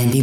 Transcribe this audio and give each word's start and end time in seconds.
Andy 0.00 0.22